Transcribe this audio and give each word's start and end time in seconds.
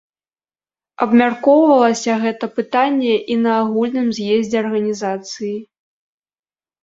Абмяркоўвалася 1.05 2.13
гэта 2.23 2.45
пытанне 2.55 3.13
і 3.35 3.37
на 3.43 3.51
агульным 3.63 4.07
з'ездзе 4.21 4.57
арганізацыі. 4.65 5.53